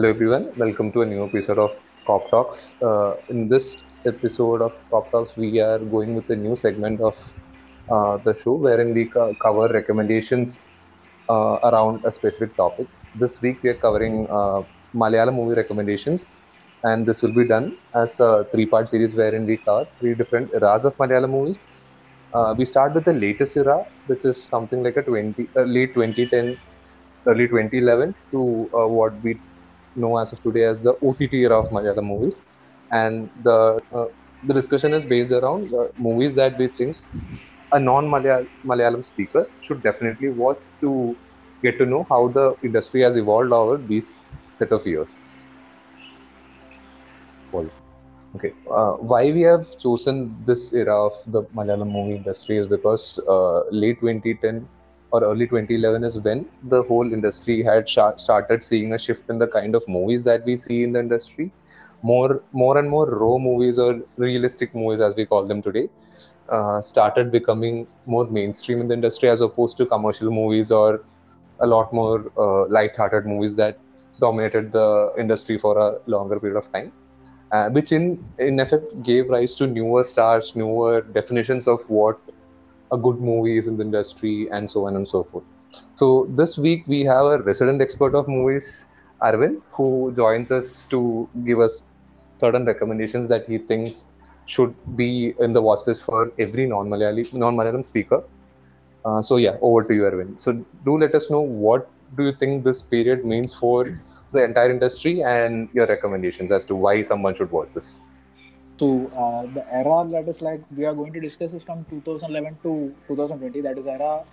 [0.00, 0.44] Hello, everyone.
[0.56, 1.72] Welcome to a new episode of
[2.06, 2.74] Cop Talks.
[2.82, 3.76] Uh, in this
[4.06, 7.14] episode of Cop Talks, we are going with a new segment of
[7.92, 10.58] uh, the show wherein we co- cover recommendations
[11.28, 12.88] uh, around a specific topic.
[13.14, 14.62] This week, we are covering uh,
[14.94, 16.24] Malayalam movie recommendations,
[16.82, 20.50] and this will be done as a three part series wherein we cover three different
[20.54, 21.58] eras of Malayalam movies.
[22.32, 25.92] Uh, we start with the latest era, which is something like a 20, uh, late
[25.94, 26.58] 2010
[27.26, 29.40] early 2011 to what we
[30.00, 32.42] know as of today as the OTT era of Malayalam movies.
[32.90, 34.06] And the uh,
[34.42, 36.96] the discussion is based around movies that we think
[37.72, 41.16] a non-Malayalam speaker should definitely watch to
[41.62, 44.10] get to know how the industry has evolved over these
[44.58, 45.20] set of years.
[48.36, 53.18] Okay, uh, why we have chosen this era of the Malayalam movie industry is because
[53.28, 54.68] uh, late 2010
[55.12, 59.38] or early 2011 is when the whole industry had sh- started seeing a shift in
[59.38, 61.52] the kind of movies that we see in the industry.
[62.02, 65.88] More more and more raw movies or realistic movies as we call them today
[66.48, 71.04] uh, started becoming more mainstream in the industry as opposed to commercial movies or
[71.60, 73.78] a lot more uh, light-hearted movies that
[74.20, 76.92] dominated the industry for a longer period of time
[77.52, 82.18] uh, which in in effect gave rise to newer stars newer definitions of what
[82.92, 85.44] a good movie is in the industry, and so on and so forth.
[85.94, 88.88] So this week we have a resident expert of movies,
[89.22, 91.84] Arvind, who joins us to give us
[92.40, 94.04] certain recommendations that he thinks
[94.46, 98.24] should be in the watch list for every non-Malayali, non-Malayalam speaker.
[99.04, 100.38] Uh, so yeah, over to you, Arvind.
[100.38, 100.52] So
[100.84, 103.84] do let us know what do you think this period means for
[104.32, 108.00] the entire industry and your recommendations as to why someone should watch this.
[108.80, 112.58] So uh, the era that is like we are going to discuss is from 2011
[112.62, 113.60] to 2020.
[113.60, 114.24] That is era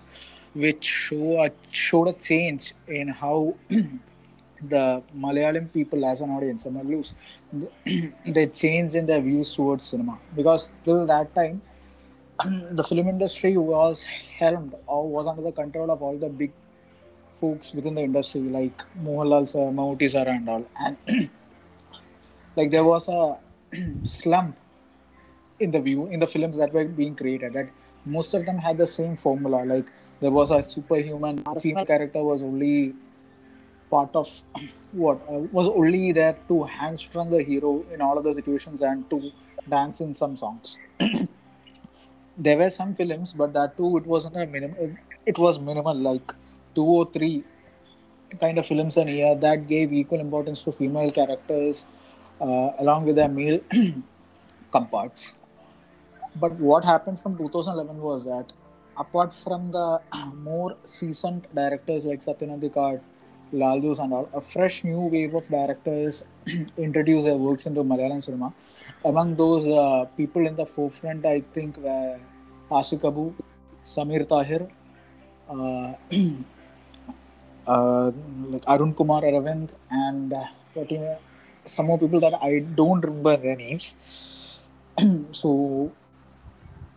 [0.53, 6.69] which show a, showed a change in how the Malayalam people as an audience, the
[6.69, 7.15] Malayalis,
[8.35, 11.61] they changed in their views towards cinema because till that time
[12.71, 14.05] the film industry was
[14.39, 16.53] helmed or was under the control of all the big
[17.31, 21.29] folks within the industry like Mohanlal sir, Mammootty sir and all and
[22.55, 23.37] like there was a
[24.03, 24.57] slump
[25.59, 27.69] in the view in the films that were being created that
[28.05, 29.63] most of them had the same formula.
[29.65, 29.85] Like
[30.19, 32.93] there was a superhuman female character was only
[33.89, 34.43] part of
[34.91, 39.09] what uh, was only there to hamstring the hero in all of the situations and
[39.09, 39.31] to
[39.69, 40.77] dance in some songs.
[42.39, 45.95] There were some films but that too it wasn't a minimum it was minimal.
[45.95, 46.33] Like
[46.75, 47.43] two or three
[48.39, 51.87] kind of films in a year that gave equal importance to female characters
[52.39, 53.59] along with their male
[54.71, 55.33] comparts.
[56.35, 58.51] But what happened from 2011 was that
[58.97, 60.01] apart from the
[60.33, 63.01] more seasoned directors like Satyan Anthikad,
[63.51, 66.23] Lal Jose and all, a fresh new wave of directors
[66.77, 68.53] introduced their works into Malayalam cinema.
[69.05, 72.19] Among those uh, people in the forefront, I think were
[72.71, 73.33] Abu,
[73.83, 74.67] Samir Tahir,
[75.49, 75.93] uh,
[77.67, 78.11] uh,
[78.49, 80.43] like Arun Kumar Aravind, and uh,
[80.73, 81.17] what you know,
[81.67, 83.95] some more people that I don't remember their names.
[85.31, 85.91] so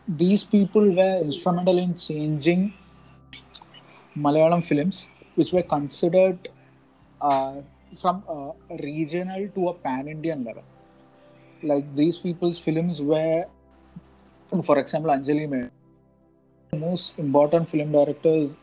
[0.07, 2.73] these people were instrumental in changing
[4.17, 6.49] Malayalam films, which were considered
[7.21, 7.61] uh,
[7.97, 10.65] from a regional to a pan-Indian level.
[11.63, 13.47] Like these people's films were,
[14.65, 15.71] for example, Anjali Menon,
[16.71, 18.57] the most important film directors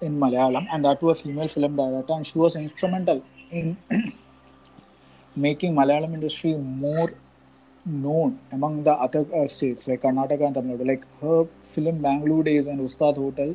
[0.00, 3.76] in Malayalam, and that was a female film director, and she was instrumental in
[5.36, 7.12] making Malayalam industry more
[7.84, 10.86] known among the other uh, states like Karnataka and Tamil Nadu.
[10.86, 13.54] Like her film Bangalore Days and Ustad Hotel,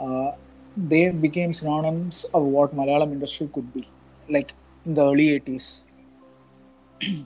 [0.00, 0.32] uh,
[0.76, 3.86] they became synonyms of what Malayalam industry could be,
[4.28, 4.54] like
[4.86, 5.82] in the early 80s.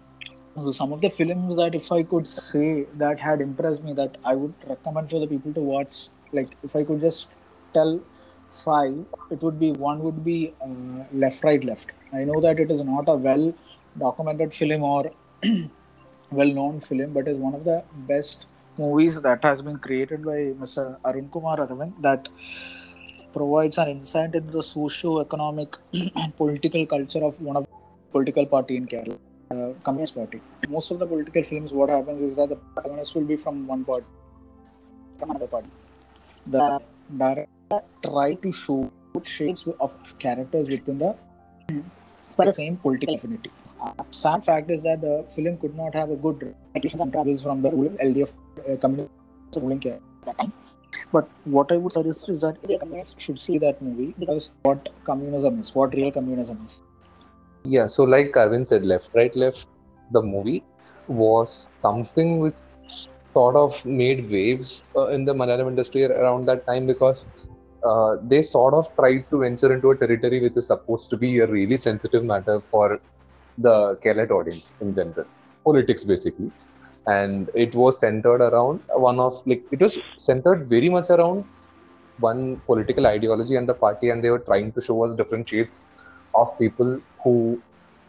[0.57, 4.17] so some of the films that if I could say that had impressed me that
[4.25, 7.29] I would recommend for the people to watch, like if I could just
[7.73, 8.01] tell
[8.51, 11.93] five, it would be one would be uh, Left Right Left.
[12.13, 13.55] I know that it is not a well
[13.99, 15.11] documented film or
[16.31, 18.47] well known film, but is one of the best
[18.79, 20.97] movies that has been created by Mr.
[21.05, 22.29] Arun Kumar Aravind that
[23.33, 27.69] provides an insight into the socio-economic and political culture of one of the
[28.13, 29.19] political party in Kerala,
[29.51, 30.41] uh, Communist Party.
[30.69, 33.85] Most of the political films, what happens is that the protagonist will be from one
[33.85, 34.07] party,
[35.19, 35.69] from another party.
[36.47, 36.81] The
[37.17, 38.91] director try to show
[39.23, 41.17] shades of characters within the,
[42.37, 43.51] the same political affinity
[44.11, 46.55] sad fact is that the film could not have a good
[47.13, 48.33] travels from the ruling LDF
[48.69, 50.53] uh, ruling care that time.
[51.13, 54.89] But what I would suggest is that the communists should see that movie because what
[55.05, 56.83] communism is, what real communism is.
[57.65, 59.67] Yeah, so like Arvind said, left, right, left,
[60.13, 60.65] the movie
[61.09, 62.55] was something which
[63.33, 67.27] sort of made waves uh, in the Malayalam industry around that time because
[67.85, 71.41] uh, they sort of tried to venture into a territory which is supposed to be
[71.41, 73.01] a really sensitive matter for
[73.59, 75.27] the Kerala audience in general,
[75.65, 76.51] politics basically.
[77.07, 81.45] And it was centered around one of like it was centered very much around
[82.19, 85.87] one political ideology and the party, and they were trying to show us different shades
[86.35, 87.63] of people who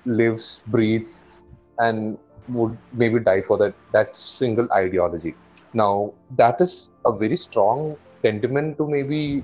[0.05, 1.41] lives, breathes,
[1.79, 2.17] and
[2.49, 5.35] would maybe die for that that single ideology.
[5.73, 9.44] Now that is a very strong sentiment to maybe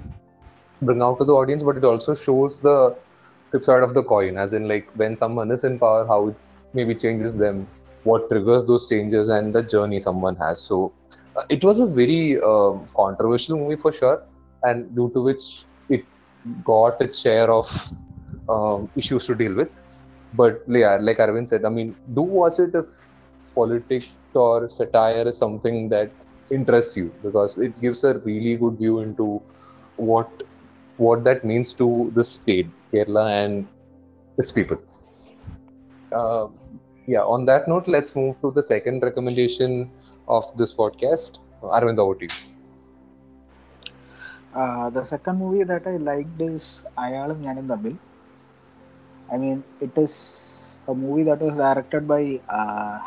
[0.81, 2.95] bring out to the audience, but it also shows the
[3.53, 6.35] flip side of the coin, as in like when someone is in power, how it
[6.73, 7.67] maybe changes them,
[8.03, 10.59] what triggers those changes, and the journey someone has.
[10.59, 10.91] So
[11.35, 14.23] uh, it was a very uh, controversial movie for sure,
[14.63, 16.03] and due to which it
[16.63, 17.69] got its share of
[18.49, 19.77] um, issues to deal with.
[20.33, 22.87] But yeah, like Arvind said, I mean, do watch it if
[23.53, 26.11] politics or satire is something that
[26.49, 29.41] interests you because it gives a really good view into
[29.97, 30.27] what
[30.97, 33.67] what that means to the state, Kerala, and
[34.37, 34.77] its people.
[36.11, 36.47] Uh,
[37.07, 39.91] yeah, on that note, let's move to the second recommendation
[40.27, 41.39] of this podcast.
[41.61, 42.31] Arvind, over to you.
[44.53, 47.97] Uh, the second movie that I liked is Ayalam Tamil.
[49.31, 52.99] I mean, it is a movie that was directed by uh,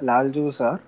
[0.00, 0.80] Lal Jose sir,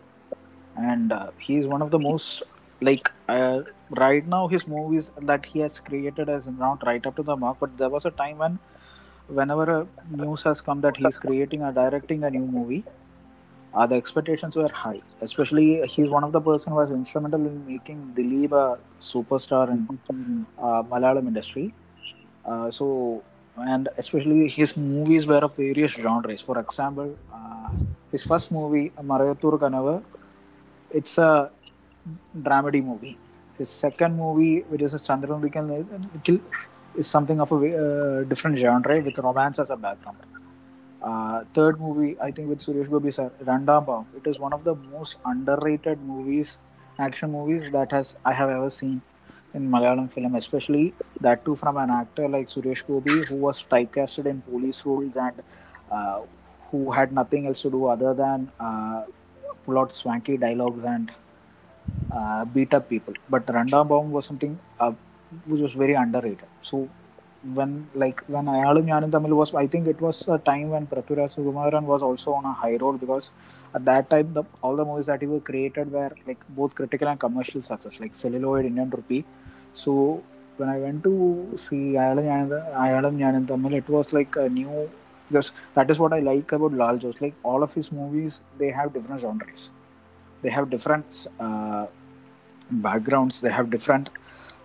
[0.76, 2.42] and uh, he is one of the most
[2.80, 7.22] like uh, right now his movies that he has created is not right up to
[7.22, 7.58] the mark.
[7.60, 8.58] But there was a time when,
[9.28, 12.84] whenever news has come that he's creating or directing a new movie,
[13.74, 15.00] uh, the expectations were high.
[15.20, 20.46] Especially, he's one of the person who was instrumental in making Dileep a superstar in
[20.58, 21.74] uh, Malayalam industry.
[22.44, 23.22] Uh, so,
[23.56, 26.40] and especially his movies were of various genres.
[26.40, 27.70] For example, uh,
[28.12, 30.02] his first movie, Maravathoor Kanavu,
[30.90, 31.50] it's a
[32.38, 33.18] dramedy movie.
[33.58, 35.84] His second movie, which is a Chandranudikkunna
[36.16, 36.40] Dikkil,
[36.96, 40.18] is something of a uh, different genre with romance as a background.
[41.02, 44.06] Uh, third movie, I think with Suresh Gopi sir, Randam Bhavam.
[44.16, 46.58] It is one of the most underrated movies,
[46.98, 49.02] action movies that has I have ever seen
[49.52, 54.26] in Malayalam film, especially that too from an actor like Suresh Gopi, who was typecasted
[54.26, 55.42] in police roles and
[55.92, 56.22] uh,
[56.70, 59.04] who had nothing else to do other than uh,
[59.64, 61.12] pull out swanky dialogues and
[62.10, 63.14] uh, beat up people.
[63.28, 64.92] But Randam Bhavam was something uh,
[65.46, 66.46] which was very underrated.
[66.62, 66.88] So
[67.52, 71.34] when like when Ayalum Njanum Thammil was, I think it was a time when Prithviraj
[71.34, 73.32] Sukumaran was also on a high roll because
[73.74, 77.08] at that time the, all the movies that he were created were like both critical
[77.08, 79.24] and commercial success, like Celluloid, Indian Rupee.
[79.72, 80.22] So
[80.56, 84.88] when I went to see Ayalum Njanum Thammil, it was like a new
[85.28, 87.18] because that is what I like about Lal Jose.
[87.20, 89.70] Like all of his movies, they have different genres.
[90.44, 91.86] They have different uh,
[92.70, 93.40] backgrounds.
[93.40, 94.10] They have different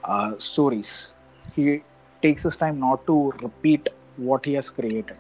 [0.04, 1.14] uh, stories.
[1.56, 1.82] He
[2.22, 5.18] takes his time not to repeat what he has created.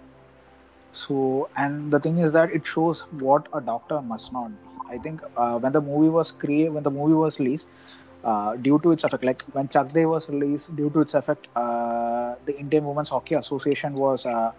[0.92, 4.52] So, and the thing is that it shows what a doctor must not.
[4.90, 7.68] I think uh, when the movie was created, when the movie was released,
[8.24, 11.48] uh, due to its effect, like when Chak De was released, due to its effect,
[11.56, 14.52] uh, the Indian Women's Hockey Association was uh,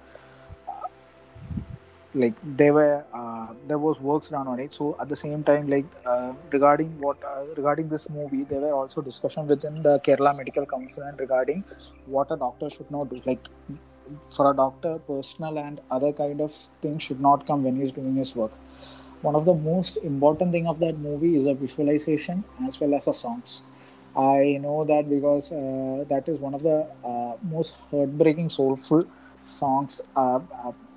[2.14, 4.72] like there were uh, there was works done on it.
[4.74, 8.74] So at the same time like uh, regarding what uh, regarding this movie there were
[8.74, 11.64] also discussion within the kerala medical council and regarding
[12.06, 13.20] what a doctor should not do.
[13.24, 13.48] Like
[14.30, 16.52] for a doctor personal and other kind of
[16.82, 18.52] things should not come when he's doing his work.
[19.22, 23.04] One of the most important thing of that movie is a visualization as well as
[23.04, 23.62] the songs.
[24.16, 29.04] I know that because uh, that is one of the uh, most heartbreaking soulful
[29.48, 30.40] songs uh,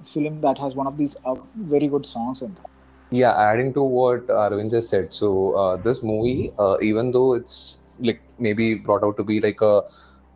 [0.04, 2.70] film that has one of these uh, very good songs in that.
[3.12, 7.80] Yeah, adding to what Arvind just said, so uh, this movie, uh, even though it's
[8.00, 9.82] like maybe brought out to be like a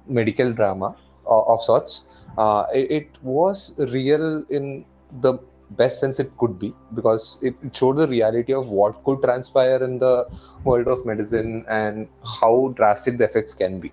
[0.08, 0.96] medical drama
[1.26, 4.86] of, of sorts, uh, it, it, was real in
[5.22, 5.40] the
[5.72, 9.84] best sense it could be because it, it showed the reality of what could transpire
[9.84, 10.26] in the
[10.64, 13.92] world of medicine and how drastic the effects can be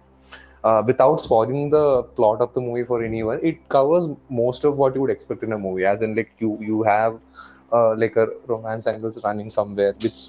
[0.64, 4.94] uh, without spoiling the plot of the movie for anyone it covers most of what
[4.94, 5.84] you would expect in a movie.
[5.84, 7.20] As in like you you have
[7.72, 10.28] uh, like a romance angles running somewhere which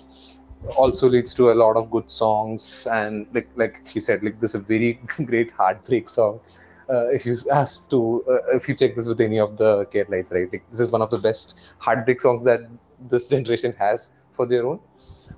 [0.77, 2.87] also leads to a lot of good songs.
[2.91, 4.93] And like like he said like this is a very
[5.25, 6.41] great heartbreak song.
[6.89, 10.31] Uh, if you ask to uh, if you check this with any of the Keralites
[10.33, 12.67] right like this is one of the best heartbreak songs that
[12.99, 14.79] this generation has for their own.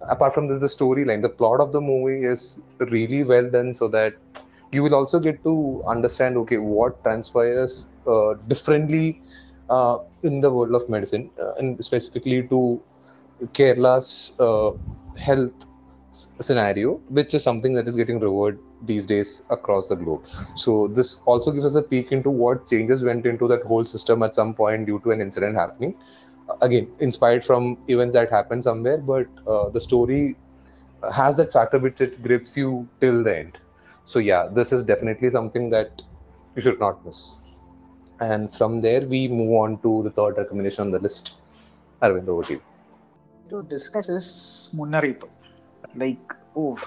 [0.10, 3.88] Apart from this the storyline the plot of the movie is really well done so
[3.88, 4.14] that
[4.72, 9.22] you will also get to understand okay what transpires uh, differently
[9.70, 12.82] uh, in the world of medicine uh, and specifically to
[13.54, 14.72] Kerala's uh,
[15.18, 15.66] health
[16.12, 20.26] scenario, which is something that is getting revered these days across the globe.
[20.56, 24.24] So this also gives us a peek into what changes went into that whole system
[24.24, 25.96] at some point due to an incident happening.
[26.62, 30.36] Again, inspired from events that happened somewhere, but uh, the story
[31.14, 33.58] has that factor which it grips you till the end.
[34.08, 36.02] So yeah, this is definitely something that
[36.56, 37.40] you should not miss.
[38.22, 41.34] And from there, we move on to the third recommendation on the list.
[42.02, 42.62] Arvind, over to you.
[43.50, 45.28] To discuss is Munnaripu.
[45.94, 46.78] Like, oh,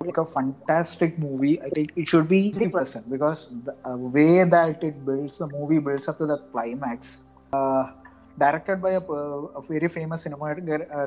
[0.00, 1.62] like a fantastic movie.
[1.62, 5.46] I think it should be three percent because the uh, way that it builds the
[5.48, 7.20] movie builds up to the climax.
[7.54, 7.90] Uh,
[8.38, 11.06] directed by a, a very famous cinematographer, uh,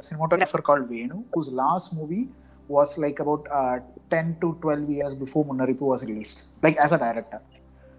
[0.00, 2.28] cinematographer called Venu, whose last movie
[2.68, 6.98] was like about uh, 10 to 12 years before Munnaripu was released, like as a
[6.98, 7.40] director.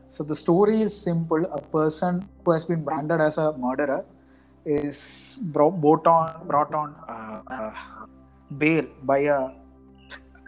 [0.07, 1.43] So the story is simple.
[1.45, 4.05] A person who has been branded as a murderer
[4.65, 7.71] is brought on, brought on uh, uh,
[8.57, 9.51] bail by a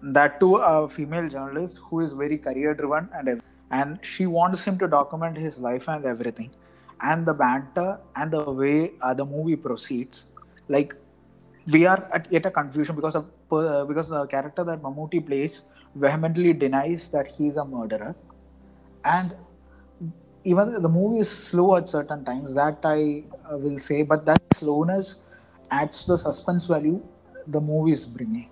[0.04, 4.78] that to a female journalist who is very career driven and and she wants him
[4.80, 6.50] to document his life and everything
[7.02, 10.28] and the banter and the way uh, the movie proceeds
[10.68, 10.96] like
[11.68, 13.28] we are at, at a confusion because of
[13.88, 15.62] because the character that Mammootty plays
[15.96, 18.16] vehemently denies that he's a murderer.
[19.04, 19.36] And
[20.44, 24.42] even the movie is slow at certain times that i uh, will say but that
[24.56, 25.22] slowness
[25.70, 27.00] adds the suspense value
[27.48, 28.50] the movie is bringing.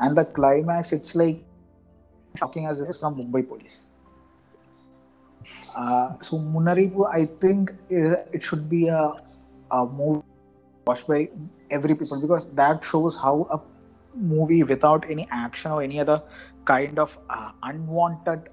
[0.00, 1.42] And the climax it's like
[2.36, 3.86] shocking as this is from mumbai police.
[5.76, 9.12] Uh, so Munnaripu, I think it, it should be a,
[9.70, 10.22] a movie
[10.86, 11.28] watched by
[11.70, 13.58] every people because that shows how a
[14.16, 16.22] movie without any action or any other
[16.64, 18.48] kind of uh, unwanted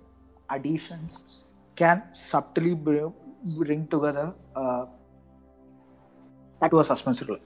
[0.49, 1.39] additions
[1.75, 4.85] can subtly bring, bring together uh,
[6.69, 7.39] to a suspense thriller.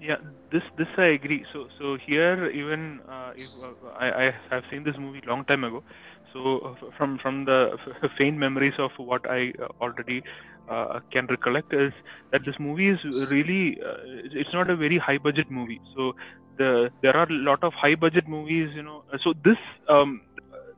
[0.00, 0.16] Yeah,
[0.52, 1.44] this this I agree.
[1.52, 5.64] So so here even uh, if, uh, I I have seen this movie long time
[5.64, 5.82] ago.
[6.32, 7.78] So uh, from from the
[8.18, 10.22] faint memories of what I uh, already
[10.68, 11.92] uh, can recollect is
[12.32, 12.98] that this movie is
[13.30, 13.78] really
[14.32, 15.80] it's not a very high budget movie.
[15.96, 16.12] So
[16.58, 19.02] the there are a lot of high budget movies, you know.
[19.22, 20.20] So this um,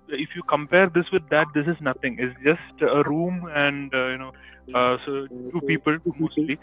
[0.09, 2.17] if you compare this with that, this is nothing.
[2.19, 4.33] It's just a room and uh, you know,
[4.75, 6.59] uh, so two people mostly.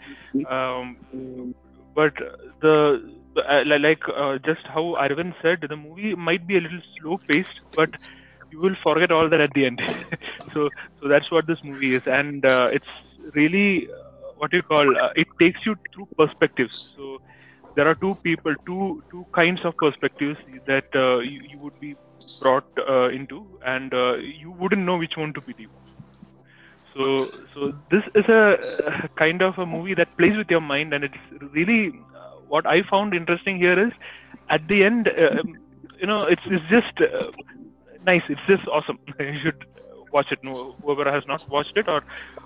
[0.50, 0.98] Um,
[1.94, 2.12] but
[2.60, 3.00] the
[3.36, 7.60] uh, like uh, just how Arvind said, the movie might be a little slow paced,
[7.74, 7.90] but
[8.50, 9.80] you will forget all that at the end.
[10.54, 10.68] so
[11.00, 12.86] so that's what this movie is, and uh, it's
[13.34, 16.86] really uh, what you call uh, it takes you through perspectives.
[16.96, 17.20] So
[17.74, 21.96] there are two people, two two kinds of perspectives that uh, you, you, would be
[22.40, 22.66] brought
[23.12, 23.92] into, and
[24.42, 25.70] you wouldn't know which one to believe.
[26.94, 31.02] So, so this is a, kind of a movie that plays with your mind, and
[31.02, 31.16] it's
[31.52, 31.90] really
[32.48, 33.92] what I found interesting here is
[34.48, 35.42] at the end, uh,
[35.98, 37.30] you know, it's it's just uh,
[38.04, 38.22] nice.
[38.28, 38.98] It's just awesome.
[39.18, 39.64] you should
[40.12, 40.38] watch it.
[40.42, 42.02] Whoever has not watched it or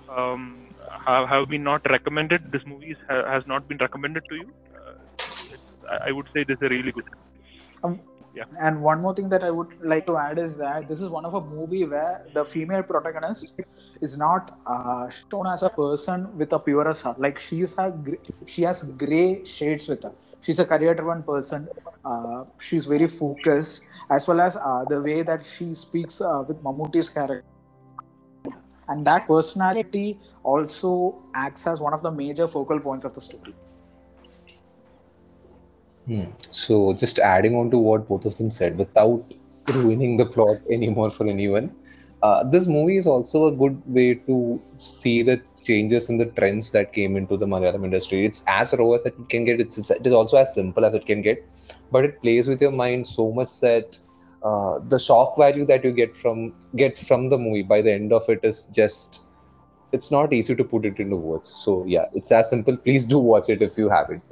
[0.09, 0.68] um,
[1.07, 4.51] have, have been not recommended, this movie has not been recommended to you.
[4.75, 7.05] Uh, I would say this is a really good.
[7.83, 8.01] Um,
[8.35, 8.45] yeah.
[8.61, 11.25] And one more thing that I would like to add is that this is one
[11.25, 13.55] of a movie where the female protagonist
[14.01, 17.21] is not uh, shown as a person with a purest heart.
[17.21, 17.93] Like she is a
[18.47, 20.13] she has gray shades with her.
[20.41, 21.67] She's a career-driven person.
[22.05, 26.63] Uh, she's very focused, as well as uh, the way that she speaks uh, with
[26.63, 27.45] Mammootty's character.
[28.89, 33.55] And that personality also acts as one of the major focal points of the story.
[36.07, 36.25] Hmm.
[36.51, 39.23] So, just adding on to what both of them said, without
[39.75, 41.75] ruining the plot anymore for anyone,
[42.23, 46.71] uh, this movie is also a good way to see the changes in the trends
[46.71, 48.25] that came into the Malayalam industry.
[48.25, 49.61] It's as raw as it can get.
[49.61, 51.45] It's, it is also as simple as it can get,
[51.93, 53.99] but it plays with your mind so much that
[54.43, 58.13] uh, the shock value that you get from get from the movie by the end
[58.13, 59.23] of it is just
[59.93, 61.49] it's not easy to put it into words.
[61.49, 62.77] So yeah, it's as simple.
[62.89, 64.23] Please do watch it if you haven't.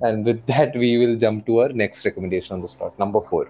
[0.00, 3.48] And with that, we will jump to our next recommendation on the slot, number four.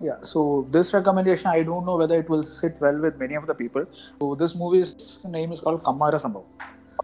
[0.00, 3.46] Yeah, so this recommendation, I don't know whether it will sit well with many of
[3.46, 3.86] the people.
[4.18, 6.44] So this movie's name is called Kammara Sambhavam.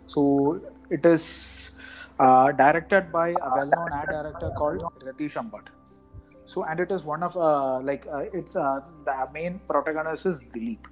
[0.06, 1.70] So it is
[2.18, 5.68] uh, directed by a well-known ad director called Ratish Ambat.
[6.52, 10.40] So and it is one of uh, like uh, it's uh, the main protagonist is
[10.54, 10.84] Dilip.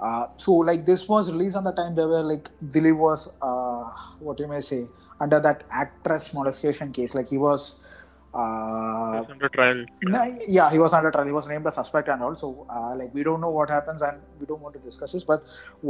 [0.00, 3.84] Uh, so like this was released on the time they were like Dilip was uh,
[4.20, 4.86] what you may say
[5.20, 7.14] under that actress molestation case.
[7.20, 7.64] Like he was
[8.38, 9.78] Uh, under trial.
[10.56, 11.26] yeah, he was under trial.
[11.30, 14.20] He was named a suspect and also, uh, like, we don't know what happens and
[14.40, 15.24] we don't want to discuss this.
[15.30, 15.40] But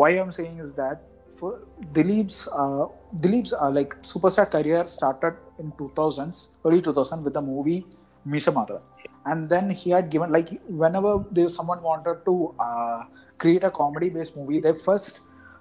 [0.01, 1.03] why I'm saying is that
[1.39, 1.51] for
[1.97, 2.87] Dilip's uh,
[3.25, 7.81] Dileep's uh, like superstar career started in 2000s, early 2000 with the movie
[8.29, 8.81] Madhavan.
[9.27, 13.05] And then he had given, like, whenever there someone wanted to uh,
[13.37, 15.21] create a comedy based movie, their first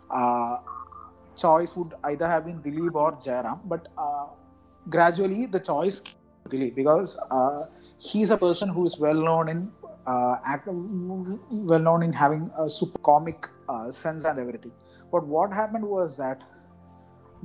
[0.10, 0.58] uh,
[1.36, 3.60] choice would either have been Dileep or Jayaram.
[3.66, 4.28] But uh,
[4.90, 6.02] gradually, the choice
[6.50, 7.66] Dileep because uh,
[8.00, 9.72] he's a person who is well known in
[10.06, 14.72] uh, act, well known in having a super comic uh, sense and everything.
[15.12, 16.42] But what happened was that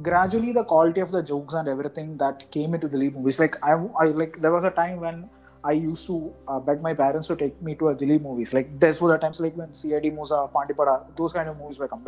[0.01, 3.57] gradually the quality of the jokes and everything that came into the Dileep movies, like
[3.63, 5.29] I, I like there was a time when
[5.65, 8.53] I used to uh, beg my parents to take me to a Dileep movies.
[8.53, 11.89] Like those were the times like when CID Musa, Pandipada, those kind of movies were
[11.89, 12.03] come.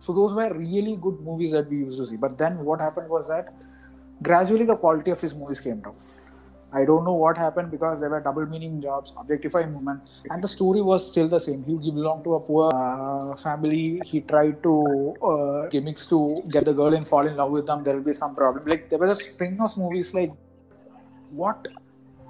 [0.00, 2.16] So those were really good movies that we used to see.
[2.16, 3.54] But then what happened was that
[4.22, 5.94] gradually the quality of his movies came down.
[6.74, 10.00] I don't know what happened because there were double meaning jobs, objectifying women,
[10.30, 11.64] and the story was still the same.
[11.64, 14.00] He belonged to a poor uh, family.
[14.04, 17.84] He tried to uh, gimmicks to get the girl and fall in love with them.
[17.84, 18.64] There will be some problem.
[18.66, 20.32] Like there was a string of movies like
[21.30, 21.68] what.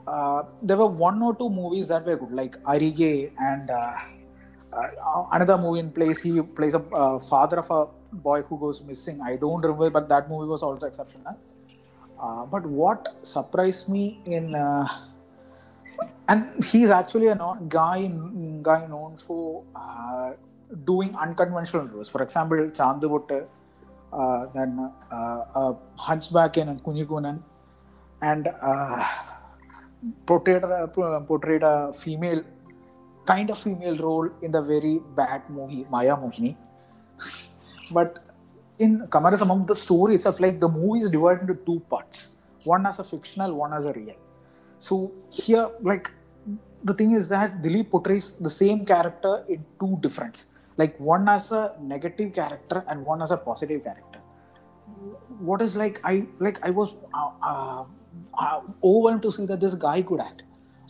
[0.05, 3.95] Uh, there were one or two movies that were good, like Arike and uh,
[4.73, 6.21] uh, another movie in place.
[6.21, 9.21] He plays a uh, father of a boy who goes missing.
[9.21, 11.39] I don't remember, but that movie was also exceptional.
[12.23, 14.87] Uh, but what surprised me in uh,
[16.29, 17.37] and he's actually a
[17.69, 18.11] guy
[18.63, 20.31] guy known for uh,
[20.85, 22.09] doing unconventional roles.
[22.09, 23.45] For example, Chanthupottu,
[24.13, 27.43] uh, then uh, Hunchback in Kunjikoonan,
[28.23, 29.05] and uh,
[30.27, 30.63] portrayed
[31.27, 32.43] portrayed a female
[33.27, 36.57] kind of female role in the very bad movie Maya Mohini.
[37.91, 38.32] but
[38.79, 42.31] in Kammara Sambhavam, the story itself, like the movie is divided into two parts.
[42.65, 44.15] One as a fictional, one as a real.
[44.79, 46.11] So here, like
[46.85, 50.45] the thing is that Dileep portrays the same character in two different.
[50.77, 54.19] Like one as a negative character and one as a positive character.
[55.39, 57.85] What is like I like I was uh, uh,
[58.39, 60.43] uh, overwhelmed to see that this guy could act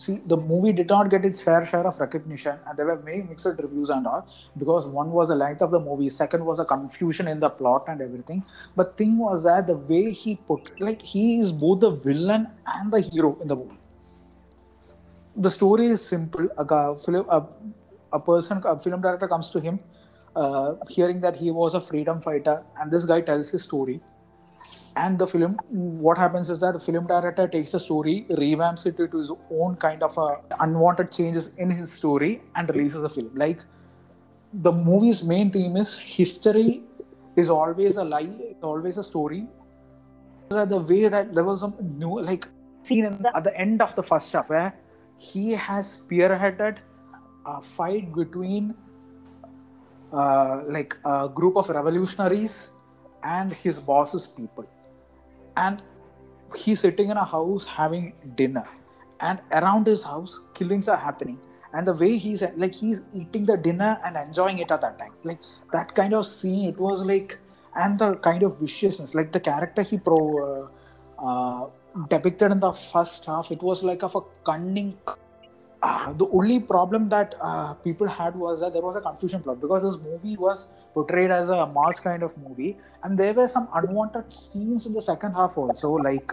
[0.02, 3.22] see the movie did not get its fair share of recognition and there were many
[3.22, 4.26] mixed reviews and all
[4.62, 7.84] because one was the length of the movie second was a confusion in the plot
[7.88, 8.44] and everything.
[8.76, 12.92] But thing was that the way he put like he is both the villain and
[12.92, 13.78] the hero in the movie.
[15.36, 16.48] The story is simple.
[16.58, 17.46] A, film, a,
[18.12, 19.80] a person a film director comes to him
[20.36, 24.00] uh, hearing that he was a freedom fighter and this guy tells his story
[24.96, 28.96] and the film what happens is that the film director takes the story revamps it
[28.96, 33.30] to his own kind of uh, unwanted changes in his story and releases the film.
[33.34, 33.60] Like
[34.52, 36.82] the movie's main theme is history
[37.36, 39.46] is always a lie it's always a story.
[40.50, 42.46] The way that there was some new like
[42.82, 44.74] scene the, at the end of the first half where
[45.16, 46.76] he has spearheaded
[47.46, 48.74] a fight between
[50.12, 52.70] uh, like a group of revolutionaries
[53.24, 54.66] and his boss's people
[55.56, 55.82] and
[56.56, 58.68] he's sitting in a house having dinner.
[59.20, 61.38] And around his house killings are happening.
[61.72, 65.12] And the way he's like he's eating the dinner and enjoying it at that time.
[65.24, 65.40] Like
[65.72, 67.38] that kind of scene it was like
[67.74, 71.66] and the kind of viciousness like the character he pro uh, uh,
[72.08, 74.94] depicted in the first half it was like of a cunning
[75.82, 79.60] uh, the only problem that uh, people had was that there was a confusion plot
[79.60, 83.68] because this movie was portrayed as a mass kind of movie and there were some
[83.74, 86.32] unwanted scenes in the second half also like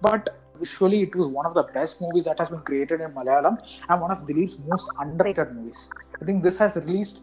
[0.00, 3.58] but visually it was one of the best movies that has been created in malayalam
[3.88, 5.88] and one of dileep's most underrated movies.
[6.20, 7.20] I think this has released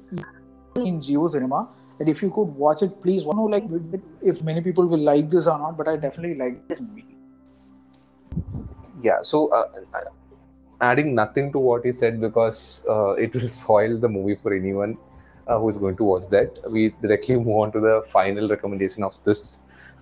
[0.76, 1.68] in JioCinema
[2.00, 3.64] and if you could watch it please I don't know like
[4.22, 7.06] if many people will like this or not but i definitely like this movie.
[9.02, 9.64] Yeah so uh,
[10.90, 14.98] adding nothing to what he said because uh, it will spoil the movie for anyone
[15.48, 16.60] uh, who is going to watch that.
[16.70, 19.60] We directly move on to the final recommendation of this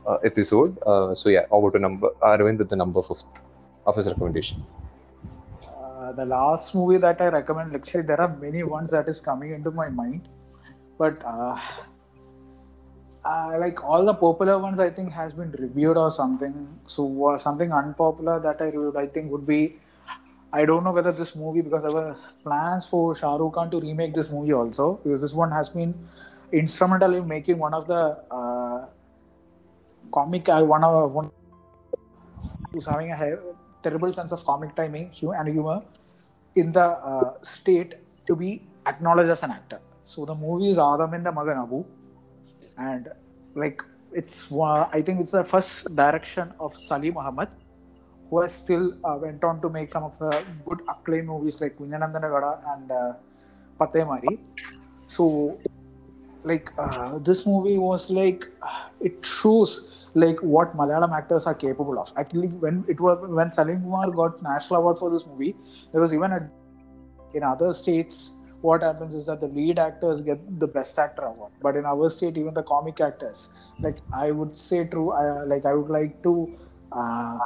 [0.08, 0.78] uh, episode.
[0.86, 3.41] Uh, so yeah, over to number Arvind with the number fifth
[3.86, 4.63] of his recommendation.
[5.67, 9.52] Uh, the last movie that I recommend, actually, there are many ones that is coming
[9.52, 10.28] into my mind,
[10.98, 11.58] but uh,
[13.60, 16.67] like all the popular ones, I think has been reviewed or something.
[16.84, 19.78] So something unpopular that I reviewed, I think would be
[20.54, 23.80] I don't know whether this movie because there were plans for Shah Rukh Khan to
[23.80, 25.94] remake this movie also because this one has been
[26.52, 28.86] instrumental in making one of the uh,
[30.12, 31.32] comic uh, one of one
[32.72, 33.38] who's having a
[33.82, 35.82] terrible sense of comic timing and humor
[36.56, 37.96] in the uh, state
[38.28, 39.80] to be acknowledged as an actor.
[40.04, 41.86] So the movie is Adaminte Makan Abu,
[42.78, 43.08] and
[43.56, 47.48] like it's uh, I think it's the first direction of Salim Ahmed
[48.32, 50.32] who has still uh, went on to make some of the
[50.65, 53.13] good acclaimed movies like Kunjananthante Kada and uh,
[53.78, 54.39] Pathe
[55.06, 55.60] So,
[56.44, 58.46] like uh, this movie was like
[59.02, 62.12] it shows like what Malayalam actors are capable of.
[62.17, 65.56] Actually, when it was when Salim Kumar got national award for this movie,
[65.91, 66.50] there was even a
[67.34, 71.52] in other states what happens is that the lead actors get the best actor award
[71.62, 75.65] but in our state even the comic actors like i would say true I, like
[75.65, 76.34] i would like to
[76.91, 77.39] uh,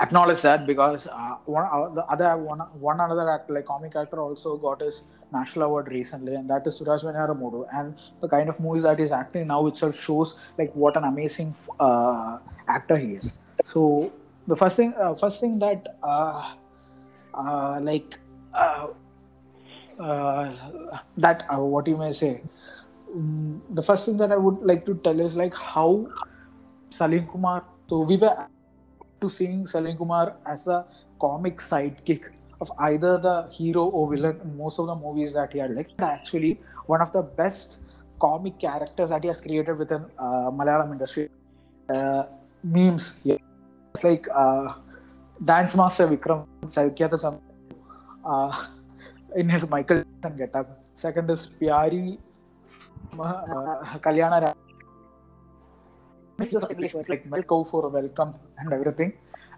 [0.00, 4.20] acknowledge that because uh, one uh, the other one one another actor like comic actor
[4.20, 5.02] also got his
[5.32, 9.12] national award recently and that is Suraj Venjaramoodu and the kind of movies that he's
[9.12, 13.34] acting now itself shows like what an amazing uh, actor he is.
[13.64, 14.12] So
[14.46, 18.18] the first thing uh, first thing that uh, like
[18.54, 18.88] uh,
[21.16, 22.42] that uh, what you may say
[23.14, 26.06] um, the first thing that i would like to tell is like how
[26.88, 28.34] salim kumar so we were
[29.20, 30.84] to seeing salim kumar as a
[31.20, 32.30] comic sidekick
[32.60, 35.88] of either the hero or villain in most of the movies that he had like
[36.00, 37.78] actually one of the best
[38.18, 41.28] comic characters that he has created within uh, malayalam industry
[41.88, 42.24] uh,
[42.62, 43.36] memes yeah.
[43.94, 44.74] it's like uh,
[45.44, 46.46] dance master vikram
[48.24, 48.66] uh,
[49.36, 50.66] in his Michael Jackson getup.
[50.94, 52.18] Second is Pyari
[53.18, 54.54] uh, Kalyana.
[56.42, 59.12] English words like cow for welcome and everything.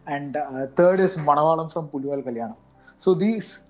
[0.06, 2.56] And uh, third is Manavalan from Pulival Kalyana.
[2.96, 3.60] So these,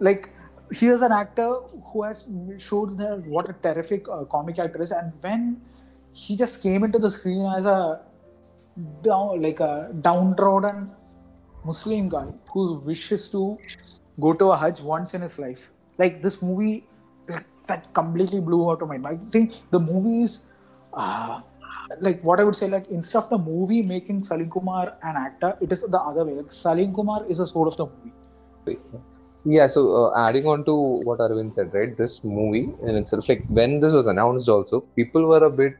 [0.00, 0.30] like,
[0.72, 1.48] here's an actor
[1.92, 2.26] who has
[2.58, 5.60] showed what a terrific uh, comic actor is, and when
[6.12, 8.00] he just came into the screen as a
[9.02, 10.90] down, like a downtrodden
[11.64, 13.58] Muslim guy whose wish is to
[14.18, 15.70] go to a Hajj once in his life.
[15.98, 16.86] Like this movie,
[17.66, 19.20] that completely blew out of my mind.
[19.26, 20.46] I think the movie is,
[20.94, 21.42] uh,
[22.00, 25.56] like what I would say, like instead of the movie making Salim Kumar an actor,
[25.60, 26.34] it is the other way.
[26.34, 27.86] Like Salim Kumar is the soul of the
[28.66, 28.80] movie.
[29.44, 31.96] Yeah, so uh, adding on to what Arvind said, right?
[31.96, 35.74] This movie in itself, like when this was announced, also people were a bit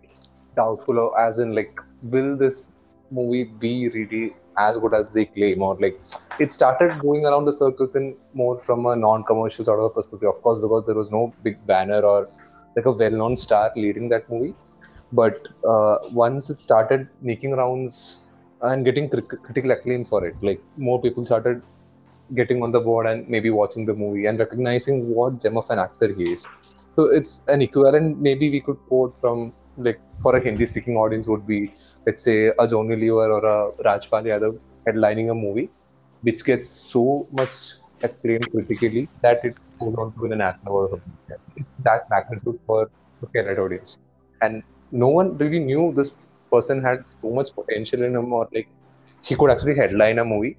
[0.56, 2.64] doubtful, of, as in like, will this
[3.10, 6.00] movie be really as good as they claim, or like
[6.40, 10.28] it started going around the circles in more from a non-commercial sort of perspective.
[10.28, 12.28] Of course, because there was no big banner or
[12.74, 14.54] like a well-known star leading that movie.
[15.12, 18.18] But uh, once it started making rounds
[18.62, 21.62] and getting critical acclaim for it, like more people started
[22.34, 25.78] getting on the board and maybe watching the movie and recognizing what gem of an
[25.78, 26.46] actor he is.
[26.96, 28.18] So it's an equivalent.
[28.18, 31.72] Maybe we could quote from like for a Hindi speaking audience would be
[32.06, 35.70] let's say a Johnny Lever or a Rajpal Yadav headlining a movie
[36.22, 40.88] which gets so much acclaim critically that it goes on to win an actor or
[40.90, 41.66] something.
[41.84, 42.90] That magnitude for
[43.20, 43.98] the Kerala audience.
[44.42, 46.14] And no one really knew this
[46.50, 48.68] person had so much potential in him or like
[49.22, 50.56] he could actually headline a movie,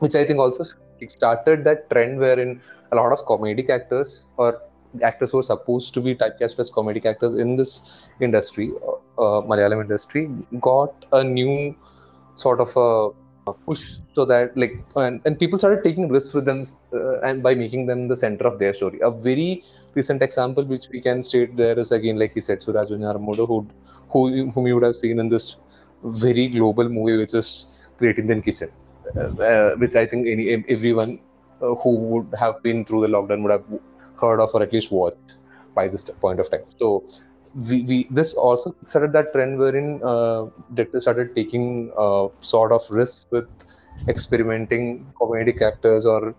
[0.00, 0.64] which I think also
[1.06, 2.60] started that trend wherein
[2.92, 4.60] a lot of comedic actors or
[5.02, 9.42] actors who are supposed to be typecast as comedic actors in this industry, uh, uh
[9.42, 10.28] Malayalam industry,
[10.60, 11.76] got a new
[12.36, 13.10] sort of a
[13.52, 17.54] push so that like and, and people started taking risks with them uh, and by
[17.54, 18.98] making them the center of their story.
[19.02, 19.62] A very
[19.94, 23.66] recent example which we can state there is again like he said suraj Venjaramoodu, who
[24.10, 25.56] who whom you would have seen in this
[26.02, 28.70] very global movie which is great indian kitchen
[29.16, 31.18] uh, uh, which i think any everyone
[31.60, 33.64] uh, who would have been through the lockdown would have
[34.20, 35.38] heard of or at least watched
[35.74, 36.64] by this point of time.
[36.78, 37.04] So
[37.66, 40.46] we, we this also started that trend wherein uh,
[41.00, 43.48] started taking uh, sort of risks with
[44.08, 46.34] experimenting comedic actors or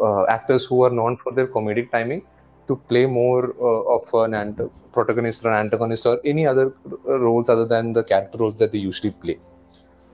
[0.00, 2.22] uh, actors who are known for their comedic timing
[2.66, 7.48] to play more uh, of an ant- protagonist or an antagonist or any other roles
[7.48, 9.38] other than the character roles that they usually play.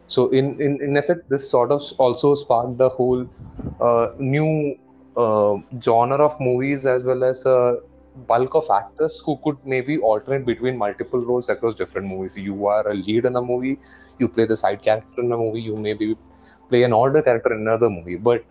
[0.06, 3.28] So in in, in effect, this sort of also sparked the whole
[3.80, 4.76] uh, new
[5.16, 7.46] uh, genre of movies as well as
[8.14, 12.36] bulk of actors who could maybe alternate between multiple roles across different movies.
[12.36, 13.78] You are a lead in a movie,
[14.18, 16.16] you play the side character in a movie, you maybe
[16.68, 18.16] play an older character in another movie.
[18.16, 18.44] But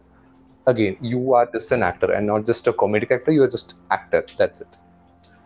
[0.67, 3.75] again, you are just an actor and not just a comedic actor, you are just
[3.91, 4.25] actor.
[4.37, 4.77] That's it.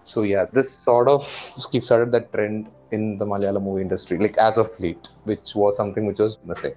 [0.05, 1.23] So yeah, this sort of
[1.71, 6.05] kickstarted that trend in the Malayalam movie industry, like as of late, which was something
[6.05, 6.73] which was missing.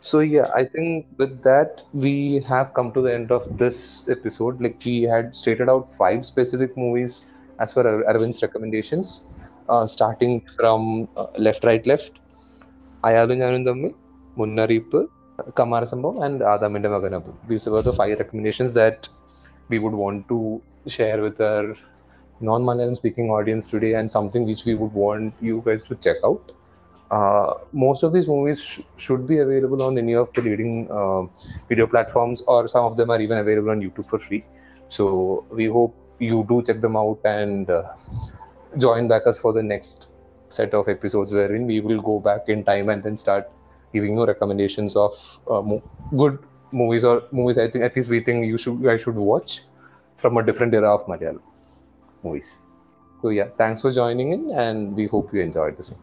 [0.00, 4.60] So yeah, I think with that we have come to the end of this episode.
[4.60, 7.26] Like we had stated out five specific movies
[7.58, 9.22] as per Arvind's recommendations,
[9.68, 12.20] uh, starting from uh, left, right, left,
[13.04, 13.94] Ayalum Njanum Thammil,
[14.38, 15.06] Munnarippu,
[15.52, 17.34] Kammara Sambhavam, and Adaminte Makan Abu.
[17.46, 19.06] These were the five recommendations that
[19.68, 21.76] we would want to share with our
[22.40, 26.52] non-Malayalam speaking audience today, and something which we would want you guys to check out
[27.10, 31.22] uh, most of these movies sh- should be available on any of the leading uh,
[31.68, 34.44] video platforms, or some of them are even available on YouTube for free.
[34.88, 37.82] So we hope you do check them out and uh,
[38.78, 40.10] join back us for the next
[40.48, 43.48] set of episodes wherein we will go back in time and then start
[43.92, 45.82] giving you recommendations of uh, mo-
[46.16, 46.38] good
[46.72, 49.62] movies or movies I think at least we think you should I should watch
[50.18, 51.40] from a different era of Malayalam
[52.22, 52.58] movies.
[53.22, 55.98] So yeah, thanks for joining in and we hope you enjoyed the same.